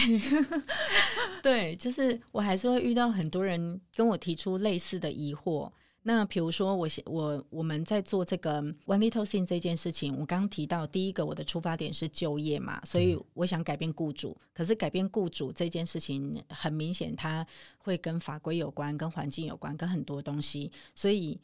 [1.43, 5.71] 对，就是我还是会遇到很多人跟我提出类似的疑惑。
[6.03, 14.37] 那比如说我，我我我们在做这个 One Little Thing 这件事情，我刚刚提到第一个，我的出发点是就业嘛，所以我想改变雇主。
[14.53, 17.45] 可是改变雇主这件事情，很明显它
[17.79, 20.71] 会跟法规有关，跟环境有关，跟很多东西。
[20.95, 21.37] 所以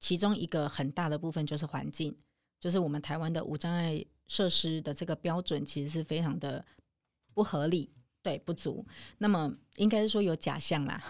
[0.00, 2.16] 其中一个很大的部分就是环境。
[2.60, 6.64] 就是我们台湾的无障碍设施的这个标准，其实是非常的
[7.34, 7.90] 不合理，
[8.22, 8.84] 对，不足。
[9.18, 11.02] 那么应该是说有假象啦。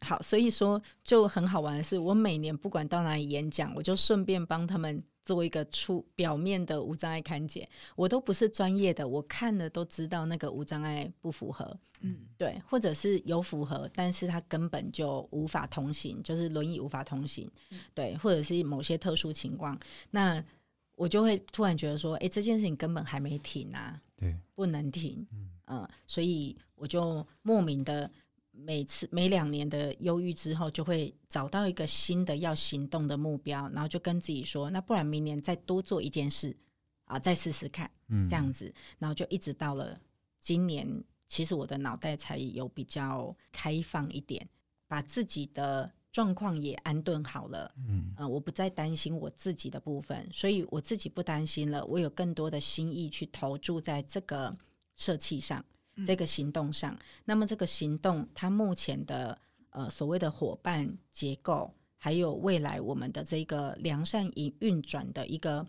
[0.00, 7.68] 好，所以说就很好玩的是，我每年不管到哪里演讲，我就顺便帮他们做一个出表面的无障碍看检。
[7.96, 17.50] 我都不是专业的，我看了都知道那个无障碍不符合，嗯，对，或者是有符合，但是他根本就无法通行，就是轮椅无法通行，
[17.92, 19.76] 对，或者是某些特殊情况，
[20.12, 20.42] 那
[20.94, 25.26] 我就会突然觉得说，哎，这件事情根本还没停啊，对，不能停，
[25.66, 28.08] 嗯，所以我就莫名的。
[28.58, 36.56] 每次每两年的忧郁之后，就会找到一个新的要行动的目标，然后就跟自己说：“那不然明年再多做一件事
[37.04, 40.00] 啊，再试试看。”嗯，这样子，然后就一直到了
[40.40, 40.88] 今年
[41.28, 44.48] 其实我的脑袋才有比较开放一点，
[44.86, 47.70] 把自己的状况也安顿好了。
[47.88, 51.84] 嗯，呃，我不再担心我自己的部分，所以我自己不担心了。
[51.84, 54.56] 我有更多的心意去投注在这个
[54.94, 55.62] 设计上，
[56.04, 56.92] 这个行动上。
[56.92, 59.38] 嗯，那么这个行动，它目前的
[59.70, 65.66] 呃所谓的伙伴结构，还有未来我们的这个良善营运转的一个，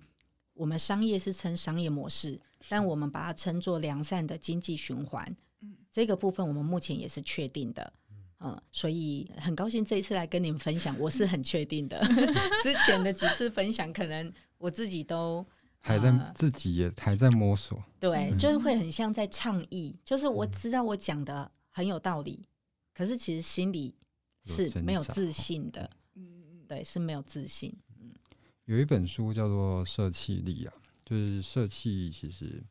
[0.54, 5.24] 我们商业是称商业模式，但我们把它称作良善的经济循环。
[5.62, 7.94] 嗯这个部分我们目前也是确定的，
[8.40, 12.00] 嗯，所以很高兴这一次来跟你们分享，我是很确定的。
[12.62, 15.44] 之前的几次分享，可能我自己都
[15.88, 22.45] 还在自己也还在摸索，对，就是会很像在倡议，就是我知道我讲的很有道理，
[22.93, 23.95] 可是其实心里
[24.45, 27.73] 是没有自信的，嗯，对，是没有自信。
[28.00, 28.12] 嗯，
[28.65, 30.73] 有一本书叫做《社企力》啊，
[31.06, 32.63] 就是社企其实。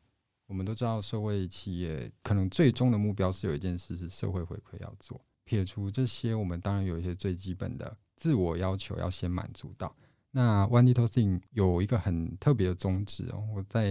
[0.49, 5.19] 我们都知道，社会企业可能最终的目标是有一件事是社会回馈要做。
[5.43, 9.93] 撇除这些，我们当然有一些最基本的自我要求要先满足到。
[10.37, 13.89] 那 One Little Thing 有一个很特别的宗旨哦，我在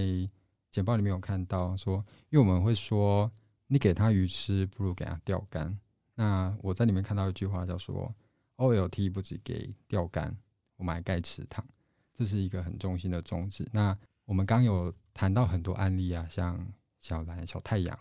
[0.70, 1.96] 简报里面有看到说，
[2.30, 3.28] 因为我们会说，
[3.66, 5.76] 你给他鱼吃，不如给他钓竿。
[6.14, 8.14] 那我在里面看到一句话叫说
[8.58, 10.36] ，OLT 不只给钓竿，
[10.76, 11.66] 我们还盖池塘，
[12.14, 13.68] 这是一个很中心的宗旨。
[13.72, 16.64] 那我们刚有谈到很多案例啊，像
[17.00, 17.98] 小蓝、小太阳，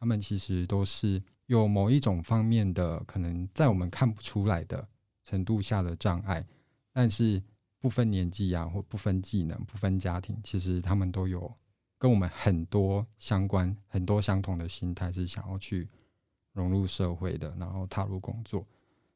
[0.00, 4.84] 他们其实都是有某一种方面的可能在我们看不出来的
[5.22, 6.44] 程度下的障碍，
[6.92, 7.40] 但是
[7.82, 11.52] 不分年纪啊，或不分技能、不分家庭，其实他们都有
[11.98, 15.88] 跟我们很多相关、很多相同的心态，是想要去
[16.52, 18.64] 融入社会的，然后踏入工作，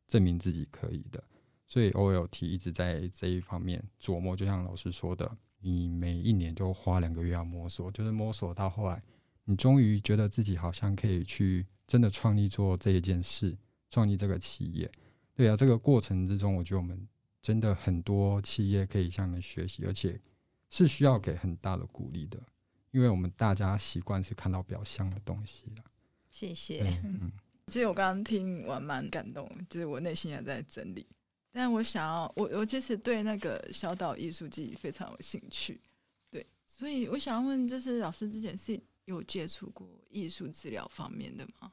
[0.08, 1.22] 证明自己可以的。
[1.68, 5.30] 所以 OLT 一直在这一方面琢磨，就像老师说的。
[5.58, 9.02] 你每一年就花两个月要摸索，就是摸索到后来，
[9.44, 13.56] 你终于觉得自己好像可以去真的创立做这一件事，
[13.90, 14.88] 创立这个企业。
[15.34, 17.08] 对啊，这个过程之中，我觉得我们
[17.46, 20.20] 真的很多企业可以向你们学习，而且
[20.68, 22.42] 是需要给很大的鼓励的，
[22.90, 25.84] 因为我们大家习惯是看到表象的东西了。
[26.28, 27.00] 谢谢。
[27.04, 27.30] 嗯，
[27.68, 31.06] 其实我刚刚听完蛮感动，就是我内心也在整理。
[31.52, 35.80] 但我想要，我我其实对那个小岛艺术季非常有兴趣，
[36.28, 41.70] 对，所以我想要问，就是老师之前是有接触过艺术治疗方面的吗？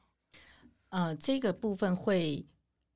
[0.90, 2.46] 呃，这个部分会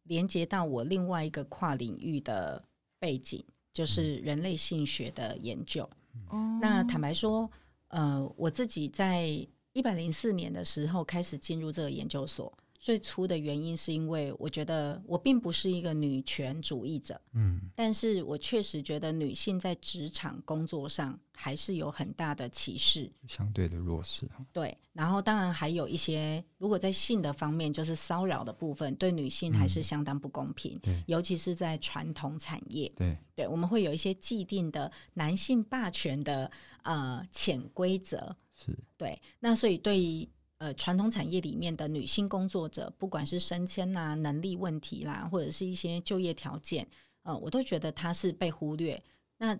[0.09, 2.63] 连接到我另外一个跨领域的
[2.99, 5.89] 背景，就是人类性学的研究。
[6.31, 7.49] 哦，那坦白说，
[7.89, 9.29] 呃，我自己在
[9.73, 12.53] 一百零四年的时候开始进入这个研究所。
[12.81, 24.29] 最初的原因是因为我觉得我并不是一个女权主义者，嗯，但是我确实觉得女性在职场工作上还是有很大的歧视，相对的弱势。
[24.53, 36.49] 对，然后当然还有一些，如果在性的方面，就是骚扰的部分，对女性还是相当不公平，嗯，尤其是在传统产业，对，对，我们会有一些既定的男性霸权的
[36.85, 38.77] 呃潜规则，是。
[38.97, 40.29] 对，那所以对于。
[40.59, 46.85] 呃，传统产业里面的女性工作者，不管是升迁呐、能力问题啦，或者是一些就业条件，
[47.23, 49.01] 呃，我都觉得她是被忽略。
[49.37, 49.57] 那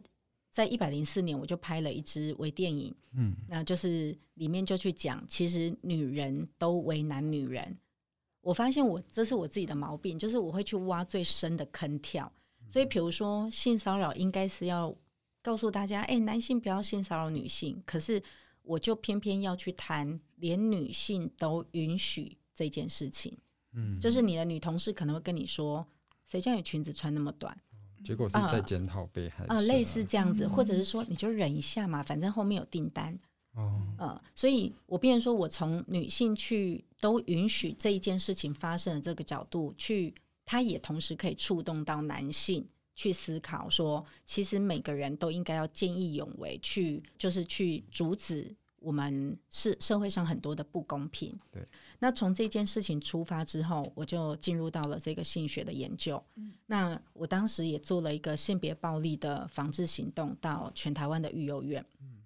[0.51, 7.79] 在一百零四年，我就拍了一支微电影，嗯，那就是里面就去讲，其实女人都为难女人。
[8.41, 12.33] 我发现我这是我自己的毛病，就是我会去挖最深的坑跳。
[12.69, 14.93] 所以，比如说性骚扰，应该是要
[15.43, 18.21] 告诉大家，哎，男性不要性骚扰女性，可是。
[18.69, 23.37] 我就偏偏要去谈，连女性都允许这件事情。
[23.73, 25.87] 嗯，就是你的女同事可能会跟你说
[26.31, 27.59] ：“谁叫你裙子穿那么短？”
[28.05, 33.19] 结果是在检讨被害者啊，啊，类似这样子，或者是说你就忍一下嘛，反正后面有订单。
[33.55, 42.69] 哦，呃，所以我变成说我从女性去都允许这一件事情发生的这个角度去，它也同时可以触动到男性。
[42.99, 51.33] 去思考说，其实每个人都应该要见义勇为，去就是去阻止我们是社会上很多的不公平。
[51.53, 51.65] 对，
[52.01, 56.21] 那从这件事情出发之后，我就进入到了这个性学的研究。
[56.35, 61.87] 嗯，那我当时也做了一个性别暴力的防治行动，到全台湾的育幼院。
[62.01, 62.25] 嗯，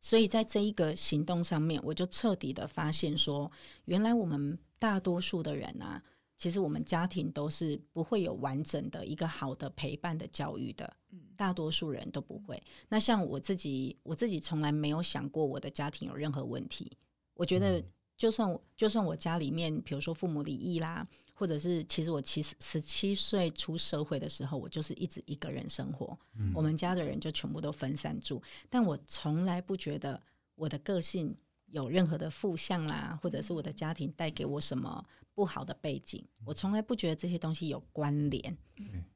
[0.00, 3.52] 所以在这一个行动上面，我就彻底的发现说，
[3.84, 6.02] 原来我们大多数的人啊。
[6.44, 10.94] 其实我们家庭都是不会有完整的一个好的陪伴的教育的，
[11.38, 12.62] 大多数人都不会。
[12.86, 16.92] 那像我自己，我自己从来没有想过我的家庭有任何问题。
[17.32, 17.82] 我觉得，
[18.14, 26.14] 就算就算我家里面，比如说父母离异啦，或者是其实我其实十七岁出社会的时候，我就是一直一个人生活，
[26.54, 30.20] 我们家的人就全部都分散住，但我从来不觉得
[30.56, 31.34] 我的个性
[31.68, 35.02] 有任何的负向啦，或者是我的家庭带给我什么
[35.34, 38.56] 不好的背景，我从来不觉得这些东西有关联。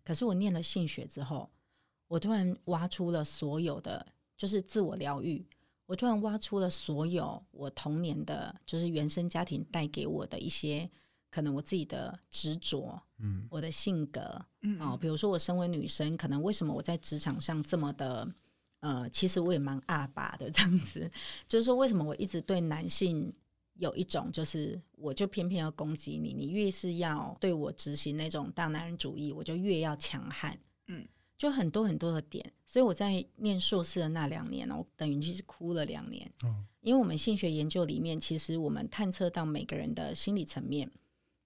[0.05, 1.49] 可是我念了性学之后，
[2.09, 4.05] 我突然挖出了所有的，
[4.37, 5.47] 就是自我疗愈。
[5.87, 10.91] 我突然挖出了所有我童年的，就是原生家庭带给我的一些
[11.31, 18.29] 可能我自己的执着，嗯，我的性格，嗯，哦，比如说我身为女生，可能为什么我在职场上这么的，
[18.81, 21.11] 呃，其实我也蛮阿爸的这样子，
[21.47, 23.33] 就是说为什么我一直对男性
[23.79, 31.05] 有一种，就是我就偏偏要攻击你，你越是要对我执行那种大男人主义，我就越要强悍，嗯。
[31.39, 36.29] 就很多很多的点，所以我在念硕士的那两年我，等于就是哭了两年。
[36.43, 40.91] 嗯，因为我们性学研究里面，其实我们探测到每个人的心理层面，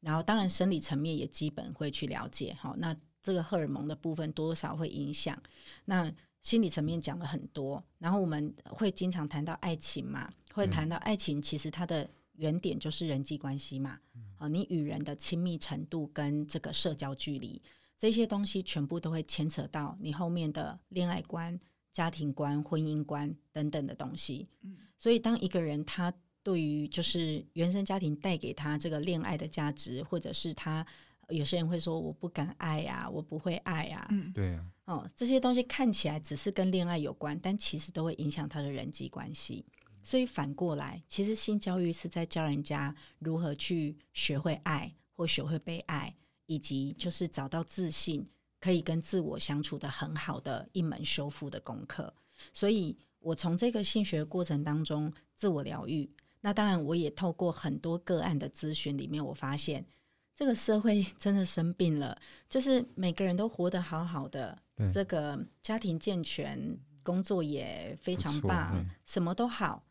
[0.01, 2.57] 然后当然生理层面也基本会去了解。
[2.59, 5.38] 好，那这个荷尔蒙的部分多少会影响。
[5.85, 13.99] 那心理层面讲了很多，然后我们会经常谈到爱情嘛，会谈到爱情，其实它的原点就是人际关系嘛。
[14.37, 17.61] 好，你与人的亲密程度跟这个社交距离。
[17.99, 21.57] 这些东西全部都会牵扯到你后面的恋爱观、
[21.92, 24.49] 家庭观、婚姻观等等的东西。
[24.62, 30.85] 嗯，所以当一个人他对于就是原生家庭带给他这个恋爱的价值，或者是他
[31.29, 39.64] 有些人会说我不敢爱啊，我不会爱啊，嗯，对呀，哦，这些东西看起来只是跟恋爱有关，但其实都会影响他的人际关系。
[40.03, 46.15] 所以反过来，其实性教育是在教人家如何去学会爱或学会被爱。
[46.47, 48.29] 以及就是找到自信，
[48.61, 52.12] 可以跟自我相处的很好的一门修复的功课。
[52.53, 56.11] 所以我从这个性学过程当中自我疗愈。
[56.43, 59.87] 那当然，我也透过很多个案的咨询里面，我发现
[60.35, 62.21] 这个社会真的生病了。
[62.51, 64.59] 就是每个人都活得好好的，
[64.93, 69.83] 这个家庭健全，工作也非常棒，什么都好。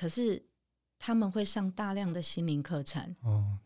[0.00, 0.42] 可是
[0.98, 3.14] 他们会上大量的心灵课程。
[3.22, 3.58] 哦。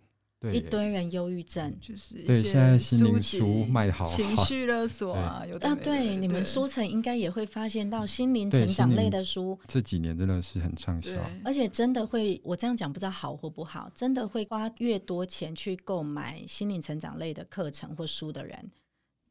[0.53, 18.71] 一堆人忧郁症，就是对现在心灵书卖好，情绪勒索啊，有的啊，对，你们书城应该也会发现到心灵成长类的书，这几年真的是很畅销，而且真的会，我这样讲不知道好或不好，真的会花越多钱去购买心灵成长类的课程或书的人，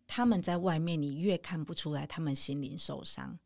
[0.08, 3.38] 他们在外面你越看不出来他们心灵受伤，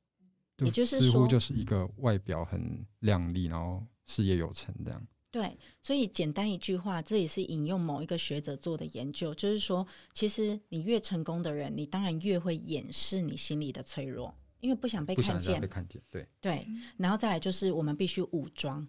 [0.60, 5.08] 也就是说，似乎就是一个外表很靓丽，然后事业有成这样。
[5.30, 15.62] 对，所以简单一句话，这也是引用某一个学者做的研究，就是说，其实你越成功的人，你当然越会掩饰你心里的脆弱，因为不想被看见。
[15.62, 16.66] 被看见，对对。
[16.96, 18.88] 然后再来就是，我们必须武装，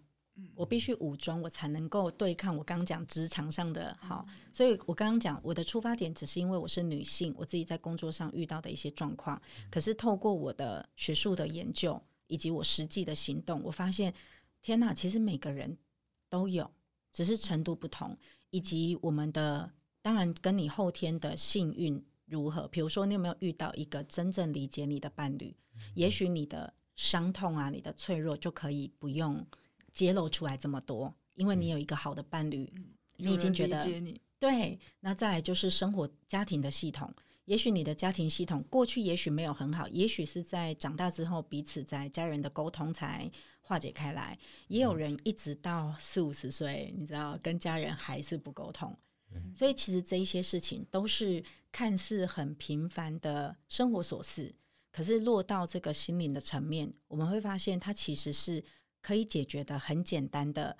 [0.54, 4.26] 我必须武装，我才能够对抗我刚刚讲职场上的好。
[4.52, 9.40] 所以我刚刚讲我的出发点，只是因为我是女性，我自己在工作上遇到的一些状况。
[9.70, 14.12] 可是透过我的学术的研究以及我实际的行动，我发现，
[14.62, 15.76] 天哪，其实每个人。
[16.30, 16.70] 都有，
[17.10, 18.14] 只是程度不同，
[18.50, 19.72] 以及我们的
[20.02, 22.68] 当然跟你后天的幸运如何。
[22.68, 25.56] 比如说，你有没有遇到一个真正理解你的伴侣？
[25.94, 29.42] 也许你的伤痛啊，你的脆弱就可以不用
[29.98, 32.72] 揭露出来这么多，因为你有一个好的伴侣，
[33.16, 33.84] 你已经觉得
[34.38, 34.78] 对。
[35.00, 37.12] 那再来就是生活家庭的系统，
[37.46, 43.28] 也许你的家庭系统过去也许没有很好，也许是在长大之后彼此在家人的沟通才。
[43.60, 48.96] 化解开来，也有人一直到四五十岁，你知道，跟家人还是不沟通。
[49.54, 54.54] 所以其实这一些事情都是看似很平凡的生活琐事，
[54.90, 58.64] 可是落到这个心灵的层面，我们会发现它其实是
[59.00, 60.76] 可以解决的很简单的，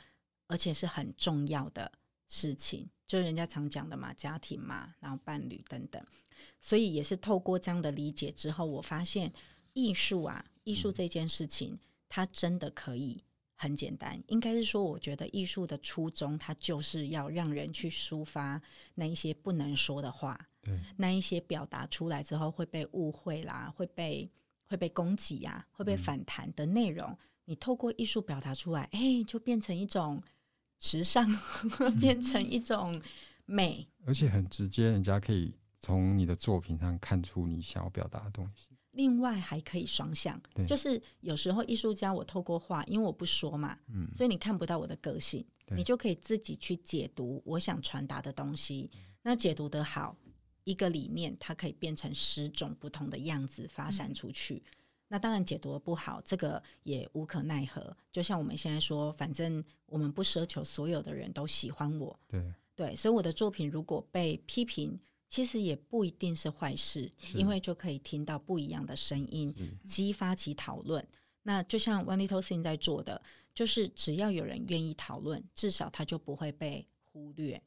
[0.46, 1.92] 而且是很重要的
[2.28, 2.88] 事情。
[3.07, 6.04] 就是人家常讲的嘛，家庭嘛，然后伴侣等等。
[6.61, 9.33] 所以也是透过这样的理解之后，我发现
[9.72, 11.78] 艺术啊，艺术这件事情。
[12.11, 13.22] 它真的可以
[13.54, 18.59] 很简单，应该是说，我觉得艺术的初衷，它就是要让人去抒发
[18.94, 24.26] 那一些不能说的话，对，那一些表达出来之后会被误会啦，会被
[24.64, 30.22] 会被攻击呀、啊，会被反弹的内容，嗯、你透过艺术表达出来，哎、欸，就变成一种
[30.80, 31.26] 时尚，
[31.98, 33.00] 变成一种
[33.46, 38.76] 美，而且很直接，人家可以从你的作品上看出你想要表达的东西。
[38.90, 45.42] 另外还可以双向，就是有时候艺术家我透过画，因为我不说嘛，嗯，所以你看不到我的个性，
[45.74, 48.90] 你就可以自己去解读我想传达的东西。
[49.22, 50.14] 那解读得好，
[50.64, 54.62] 一个理念它可以变成十种不同的样子发散出去。
[54.66, 54.72] 嗯、
[55.09, 57.96] 那当然解读得不好，这个也无可奈何。
[58.12, 64.98] 就像我们现在说，反正我们不奢求所有的人都喜欢我，对对，所以我的作品如果被批评。
[65.30, 69.54] 其实也不一定是坏事，因为就可以听到不一样的声音，
[69.84, 71.06] 激发起讨论。
[71.42, 73.20] 那就像 One Little Thing 在做的，
[73.54, 77.62] 就是只要有人愿意讨论，至少他就不会被忽略，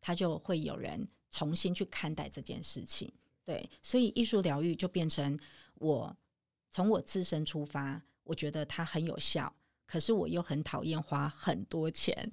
[0.00, 3.12] 他就会有人重新去看待这件事情。
[3.44, 5.38] 对，所以艺术疗愈就变成
[5.74, 6.16] 我
[6.74, 9.50] 从我自身出发，我觉得它很有效，
[9.86, 12.32] 可是我又很讨厌花很多钱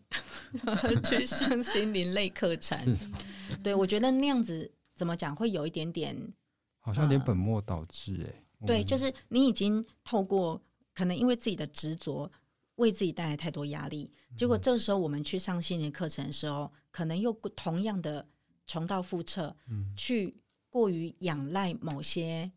[1.05, 2.75] 去上心灵类课程。
[3.61, 6.33] 对，我觉得那样子怎么讲会有一点点，
[6.79, 8.43] 好像有点本末倒置哎。
[8.65, 10.59] 对，就是你已经透过
[10.95, 12.31] 可能因为自己的执着，
[12.77, 18.27] 为自己带来太多压力，结果这个时候我们去上心灵课程的时候，可能又同样的
[18.65, 20.35] 重蹈覆辙，嗯，去。
[20.73, 22.49] 过于仰赖某些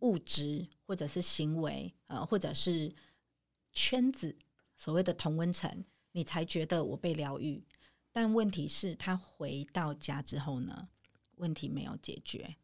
[0.00, 2.94] 物质或者是行为，呃，或者是
[3.72, 4.36] 圈子，
[4.76, 7.64] 所谓的同温层，你才觉得我被疗愈。
[8.12, 10.88] 但问题是，他回到家之后呢，
[11.36, 12.56] 问题没有解决。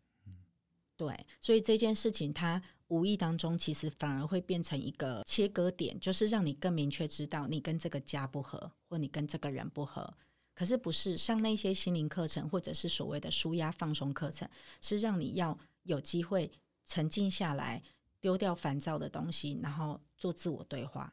[0.96, 10.14] 对，所以这件事情，他无意当中其实反而会变成一个切割点，就是让你更明确知道你跟这个家不合，或你跟这个人不合。
[10.54, 14.48] 可是不是上那些心灵课程，或者是所谓的舒压放松课程，
[14.80, 16.50] 是让你要有机会
[16.86, 17.82] 沉静下来，
[18.20, 21.12] 丢掉烦躁的东西，然后做自我对话，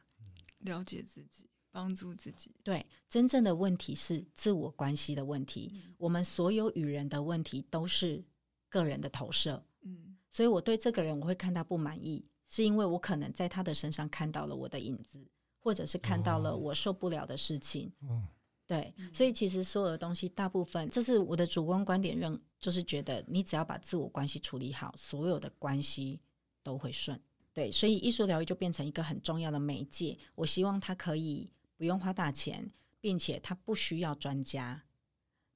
[0.58, 2.54] 了解自己，帮助自己。
[2.62, 5.70] 对，真正的问题是自我关系的问题。
[5.74, 5.94] 嗯。
[5.98, 8.24] 我们所有与人的问题都是
[8.68, 9.64] 个人的投射。
[9.82, 15.26] 嗯，所以我对这个人我会看到不满意，是因为我可能在他的身上看到了我的影子，
[15.58, 17.92] 或者是看到了我受不了的事情。
[18.00, 18.22] 哦。
[18.70, 26.20] 对，所以其实所有的东西，大部分这是我的主观观点，认就是觉得你只要把自我关系处理好，所有的关系
[26.62, 27.20] 都会顺。
[27.52, 30.16] 对，所以艺术疗愈就变成一个很重要的媒介。
[30.36, 34.80] 我希望它可以不用花大钱，并且它不需要专家。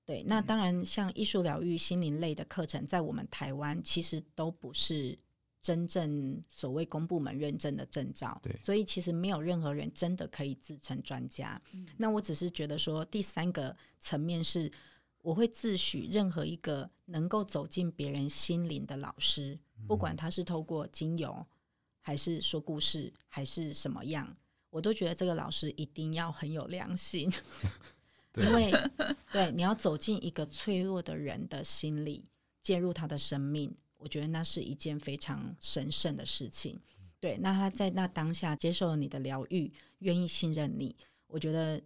[0.04, 5.16] 对，那当然像艺术疗愈、心灵类的课程，在我们台湾其实都不是。
[5.64, 11.58] 真正所谓公部门认证的证照，对，所以其实没有任何人真的可以自称专家。
[11.72, 11.88] 嗯。
[11.96, 14.70] 那我只是觉得说，第三个层面是，
[15.22, 21.34] 我会自诩任何一个能够走进别人心灵的老师，不管他是透过精油，
[22.02, 24.36] 还是说故事，还是什么样，
[24.68, 27.32] 我都觉得这个老师一定要很有良心，
[28.36, 28.70] 因为
[29.32, 32.28] 对你要走进一个脆弱的人的心里，
[32.62, 33.74] 介入他的生命。
[34.04, 36.78] 我觉得那是一件非常神圣的事情，
[37.18, 37.38] 对。
[37.38, 40.94] 那他在那当下接受了你的疗愈，愿意信任你，
[41.26, 41.82] 我觉得，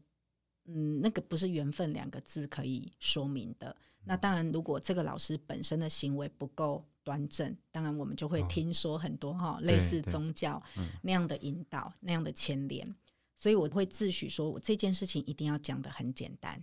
[0.64, 3.76] 嗯，那个不是缘分两个字可以说明的。
[4.04, 10.60] 那当然，如果这个老师本身的行为不够端正，当然我们就会听说很多哈、哦、类似宗教
[11.02, 12.92] 那样的引导、那样的牵连。
[13.36, 16.60] 所以我会自诩说，我这件事情一定要讲的很简单。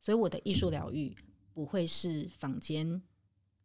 [0.00, 1.16] 所以我的艺术疗愈
[1.54, 3.00] 不会是坊间。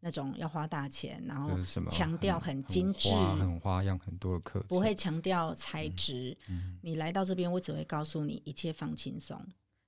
[0.05, 1.49] 那种要花大钱，然后
[1.89, 6.79] 强调很精致、很，很花样、很多的课，不会强调材质、嗯嗯。
[6.81, 9.41] 你来到这边，我只会告诉你一切放轻松。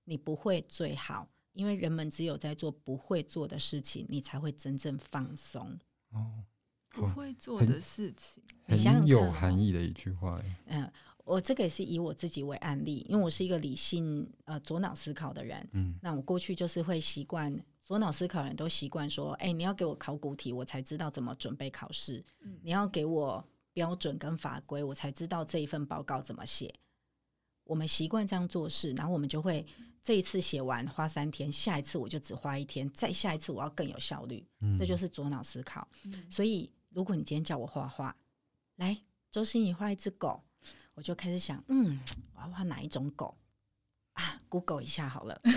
[0.05, 5.77] 你不会最好，因为人们只有在做不会做的事情，你才会真正放松。
[6.11, 6.45] 哦，
[6.91, 10.41] 不会做的事情，很，很有含义的一句话。
[10.67, 10.89] 嗯，
[11.25, 15.67] 我这个也是以我自己为案例，因为我是一个理性呃左脑思考的人。
[15.73, 17.53] 嗯，那我过去就是会习惯。
[17.85, 22.25] 左脑思考人都习惯说：“哎、欸，你要给我考古题，我才知道怎么准备考试。
[22.41, 26.73] 嗯、你要给我标准跟法规，我才知道这一份报告怎么写。
[27.63, 29.63] 我们习惯这样做事，然后我们就会
[30.01, 34.43] 这一次写完花三天，下一次我就只花一天，再下一次我要更有效率。
[34.61, 35.87] 嗯、这就是左脑思考。
[36.05, 38.15] 嗯、所以，如果你今天叫我画画，
[38.77, 38.97] 来，
[39.29, 40.41] 周欣怡画一只狗，
[40.95, 41.99] 我就开始想，嗯，
[42.33, 43.37] 我要画哪一种狗
[44.13, 45.39] 啊？Google 一下好了。”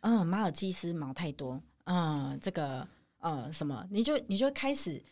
[0.00, 1.60] 嗯，马尔济斯毛太多。
[1.84, 2.86] 嗯，这个
[3.18, 5.02] 呃什么，你就你就开始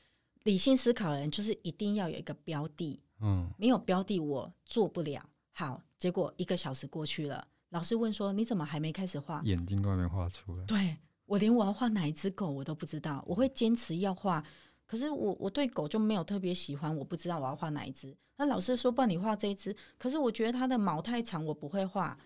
[0.44, 3.00] 理性思考的人，就是一定要有一个标的。
[3.20, 5.22] 嗯，没有标的我做不了。
[5.52, 10.64] 好，结果一个小时过去了，老师问说：“你怎么还没开始画？”眼睛都还没画出来。
[10.66, 13.24] 对，我连我要画哪一只狗我都不知道。
[13.26, 14.44] 我会坚持要画，
[14.86, 18.14] 可是我我对狗就没有特别喜欢，我不知道我要画哪一只。
[18.36, 22.18] 那老师说：“帮你画这一只。”可是我觉得它的毛太长，我不会画。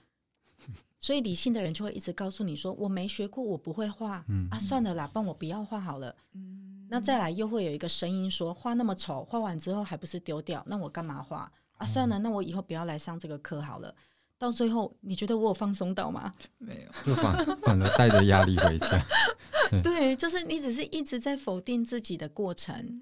[1.01, 4.25] 所以理性的人就会一直告诉你说：“我没学过，我不会画。
[4.29, 6.15] 嗯”啊，算了啦，帮我不要画好了。
[6.35, 6.87] 嗯。
[6.91, 10.63] 那再来又会有一个声音说：“画那么丑，画完之后还不是丢掉？
[10.67, 11.51] 那我干嘛画？
[11.79, 13.95] 啊，算了，那我以后不要来上这个课好了。”
[14.37, 16.35] 到最后，你觉得我有放松到吗？
[16.57, 19.05] 没有，就反 反而带着压力回家。
[19.85, 23.01] 对，就是你只是一直在否定自己的过程，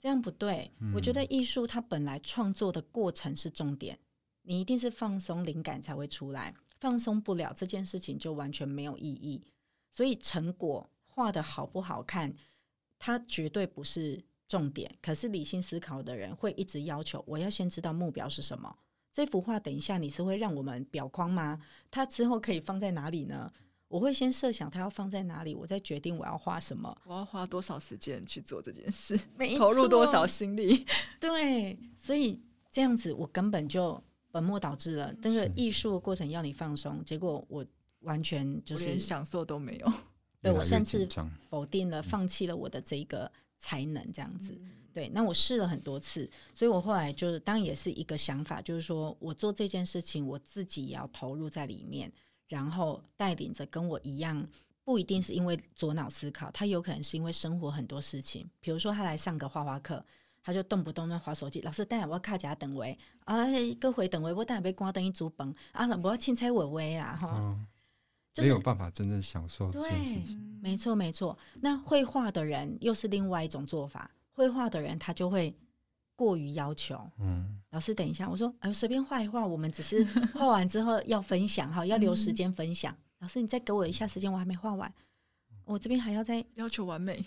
[0.00, 0.70] 这样不对。
[0.80, 0.92] 嗯。
[0.94, 3.98] 我觉得艺术它本来创作的过程是重点，
[4.42, 6.54] 你一定是放松，灵感才会出来。
[6.80, 9.44] 放松不了这件事情就完全没有意义，
[9.90, 12.34] 所以成果画的好不好看，
[12.98, 14.96] 它绝对不是重点。
[15.02, 18.76] 可是理性思考的人会一直要求，我要先知道目标是什么，
[19.12, 21.60] 这幅画等一下你是会让我们裱框吗？
[21.90, 23.52] 它之后可以放在哪里呢？
[23.88, 29.18] 我会先设想它要放在哪里，我再决定我要画什么，我要花多少时间去做这件事，
[29.56, 30.86] 投入多少心力。
[31.18, 32.38] 对，所以
[32.70, 34.00] 这样子我根本就
[34.30, 35.14] 本末倒置了。
[35.22, 37.64] 那个艺术的过程要你放松，结果我
[38.00, 39.92] 完全就是连享受都没有。
[40.40, 41.08] 对，我甚至
[41.48, 44.52] 否定了，放弃了我的这个才能，这样子。
[44.60, 52.12] 嗯、对，那我试了很多次，所以我后来就是当然也是一个想法，就是说我做这件事情，我自己也要投入在里面。
[52.46, 54.48] 然后带领着跟我一样，
[54.82, 60.02] 不一定是因为左脑思考，他有可能是因为生活很多事情，比如说他来上个画画课，
[60.48, 61.60] 他就动不动在划手机。
[61.60, 67.66] 老师带我卡夹等位，哎，各回等位，我带被关灯一煮崩啊，我要青菜微微啦哈，嗯
[68.32, 70.38] 就是、没有办法真正享受这件事情。
[70.38, 71.36] 对，没错没错。
[71.60, 75.54] 那会画的人又是另外一种做法，会画的人他就会。
[76.16, 82.92] 过于要求，嗯，老师等一下，我说，哎，随便画一画，我们只是画完之后要分享哈，要留时间分享。
[82.92, 84.92] 嗯、老师，你再给我一下时间，我还没画完，
[85.64, 87.24] 我这边还要再要求完美。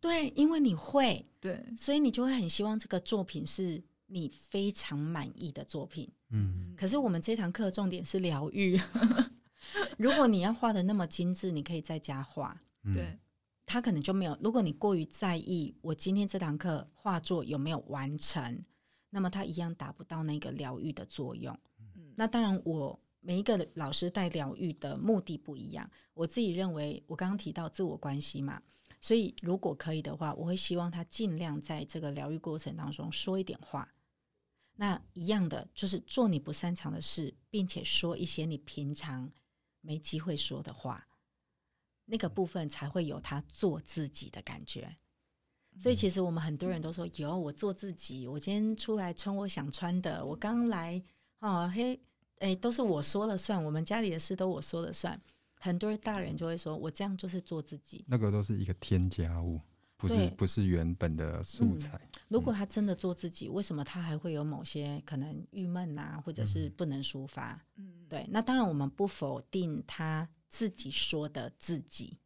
[0.00, 6.10] 对，因为你会，对，所以你就会很希望这个作品是你非常满意的作品。
[6.30, 8.80] 嗯，可是我们这堂课重点是疗愈。
[9.98, 12.60] 如果你要画的那么精致，你可以在家画。
[12.94, 13.18] 对。
[13.66, 14.36] 他可能就没有。
[14.42, 18.64] 如果你过于在意我今天这堂课画作有没有完成，
[19.10, 21.56] 那么他一样达不到那个疗愈的作用。
[21.78, 25.88] 嗯，那当然，我每一个老师带疗愈的目的不一样。
[26.14, 28.60] 我自己认为，我刚刚提到自我关系嘛，
[29.00, 33.92] 所以如果可以的话，我会希望他尽量在这个疗愈过程当中说一点话。
[34.76, 39.30] 那一样的就是做你不擅长的事，并且说一些你平常
[39.80, 41.06] 没机会说的话。
[42.06, 44.96] 那个部分才会有他做自己的感觉，
[45.78, 51.00] 所以其实我们很多人都说有我做自己，我今天出来穿我想穿的，我刚来
[51.38, 52.00] 哦嘿，
[52.38, 55.20] 哎都是我说了算，我们家里的事都我说了算，
[55.60, 59.60] 很多大人就会说我这样就是做自己，那个都是一个添加物，
[59.96, 61.96] 不是不是原本的素材。
[61.96, 67.64] 嗯，如果他真的做自己，为什么他还会有某些可能郁闷啊，或者是不能抒发？
[67.76, 70.28] 嗯，对，那当然我们不否定他。
[70.52, 72.18] 自己说的自己，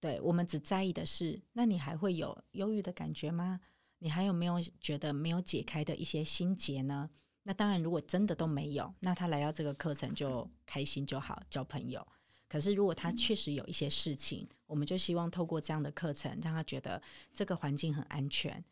[0.00, 3.60] 对，我们只在意的是，那你还会有忧郁的感觉吗？
[3.98, 7.10] 你还有没有觉得没有解开的一些心结呢？
[7.42, 12.08] 那当然，如果真的都没有，那他来到这个课程就开心就好，交朋友。
[12.52, 17.00] 可是如果他确实有一些事情，我们就希望透过这样的课程，让他觉得
[17.32, 18.62] 这个环境很安全，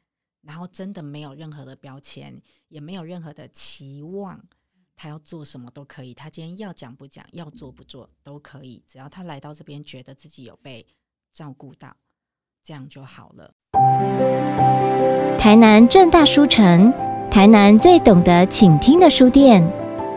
[0.43, 4.39] 然后真的没有任何的标签，也没有任何的期望。
[4.95, 10.87] 他要做什么都可以，他今天要讲不讲，要做不做都可以，只要他来到这边觉得自己有被
[11.33, 11.97] 照顾到，
[12.63, 13.55] 这样就好了。
[15.39, 16.93] 台南正大书城，
[17.31, 19.67] 台南最懂得倾听的书店，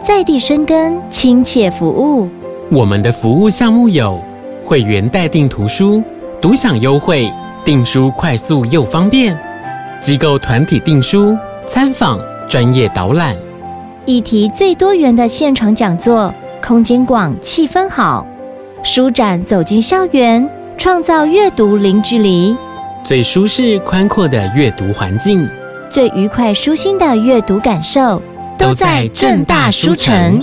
[0.06, 2.30] 在地生根，亲切服务。
[2.72, 4.20] 我们的服务项目有
[4.66, 6.02] 会员代订图书、
[6.42, 7.32] 独享优惠、
[7.64, 9.36] 订书快速又方便；
[10.02, 11.38] 机构团体订书、
[11.68, 13.36] 参访、专业导览。
[14.06, 18.26] 议题最多元的现场讲座，空间广，气氛好；
[18.82, 22.56] 书展走进校园，创造阅读零距离；
[23.04, 25.48] 最舒适宽阔的阅读环境，
[25.92, 28.22] 最愉快舒心的阅读感受，
[28.58, 30.42] 都在正大书城。